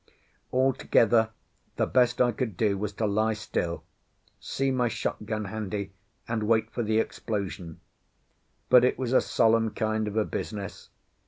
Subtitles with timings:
[0.51, 1.29] Altogether
[1.75, 3.83] the best I could do was to lie still,
[4.39, 5.93] see my shot gun handy,
[6.27, 7.79] and wait for the explosion.
[8.67, 10.89] But it was a solemn kind of a business.